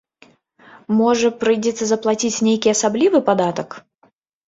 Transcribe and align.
Можа, 1.01 1.31
прыйдзецца 1.45 1.83
заплаціць 1.91 2.35
нейкі 2.51 2.75
асаблівы 2.75 3.25
падатак? 3.33 3.69